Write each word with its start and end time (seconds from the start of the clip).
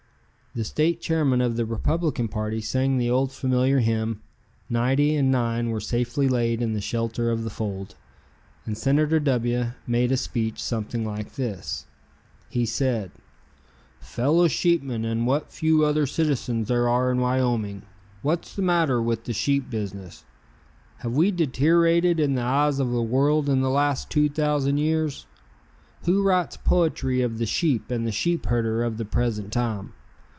The 0.53 0.65
state 0.65 0.99
chairman 0.99 1.39
of 1.39 1.55
the 1.55 1.65
Republican 1.65 2.27
party 2.27 2.59
sang 2.59 2.97
the 2.97 3.09
old 3.09 3.31
familiar 3.31 3.79
hymn, 3.79 4.21
"Ninety 4.69 5.15
and 5.15 5.31
Nine 5.31 5.69
Were 5.69 5.79
Safely 5.79 6.27
Laid 6.27 6.61
in 6.61 6.73
the 6.73 6.81
Shelter 6.81 7.31
of 7.31 7.45
the 7.45 7.49
Fold," 7.49 7.95
and 8.65 8.77
Senator 8.77 9.17
W 9.21 9.67
made 9.87 10.11
a 10.11 10.17
speech 10.17 10.61
something 10.61 11.05
like 11.05 11.35
this: 11.35 11.85
He 12.49 12.65
said: 12.65 13.11
"Fellow 14.01 14.49
sheepmen 14.49 15.05
and 15.05 15.25
what 15.25 15.53
few 15.53 15.85
other 15.85 16.05
citizens 16.05 16.67
there 16.67 16.89
are 16.89 17.09
in 17.13 17.21
Wyoming: 17.21 17.83
What's 18.21 18.53
the 18.53 18.61
matter 18.61 19.01
with 19.01 19.23
the 19.23 19.31
sheep 19.31 19.69
business? 19.69 20.25
Have 20.97 21.13
we 21.13 21.31
deteriorated 21.31 22.19
in 22.19 22.35
the 22.35 22.41
eyes 22.41 22.77
of 22.79 22.91
the 22.91 23.01
world 23.01 23.47
in 23.47 23.61
the 23.61 23.69
last 23.69 24.09
two 24.09 24.27
thousand 24.27 24.79
years? 24.79 25.27
Who 26.03 26.21
writes 26.23 26.57
poetry 26.57 27.21
of 27.21 27.37
the 27.37 27.45
sheep 27.45 27.89
and 27.89 28.13
sheepherder 28.13 28.83
of 28.83 28.97
the 28.97 29.05
present 29.05 29.53
time? 29.53 29.93